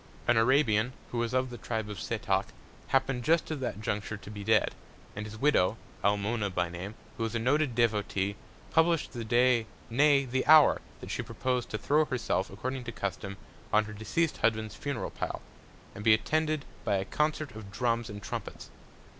An 0.27 0.35
Arabian, 0.35 0.93
who 1.11 1.19
was 1.19 1.31
of 1.31 1.51
the 1.51 1.59
Tribe 1.59 1.87
of 1.87 1.99
Setoc, 1.99 2.47
happen'd 2.87 3.23
just 3.23 3.51
at 3.51 3.59
that 3.59 3.83
Juncture, 3.83 4.17
to 4.17 4.31
be 4.31 4.43
dead, 4.43 4.73
and 5.15 5.27
his 5.27 5.37
Widow 5.37 5.77
(Almona 6.03 6.49
by 6.49 6.69
Name) 6.69 6.95
who 7.17 7.23
was 7.23 7.35
a 7.35 7.37
noted 7.37 7.75
Devotee, 7.75 8.35
publish'd 8.71 9.11
the 9.13 9.23
Day, 9.23 9.67
nay, 9.91 10.25
the 10.25 10.43
Hour, 10.47 10.81
that 11.01 11.11
she 11.11 11.21
propos'd 11.21 11.69
to 11.69 11.77
throw 11.77 12.05
herself 12.05 12.49
(according 12.49 12.83
to 12.85 12.91
Custom) 12.91 13.37
on 13.71 13.85
her 13.85 13.93
deceased 13.93 14.37
Husband's 14.37 14.73
Funeral 14.73 15.11
Pile, 15.11 15.43
and 15.93 16.03
be 16.03 16.15
attended 16.15 16.65
by 16.83 16.95
a 16.95 17.05
Concert 17.05 17.51
of 17.55 17.71
Drums 17.71 18.09
and 18.09 18.23
Trumpets. 18.23 18.71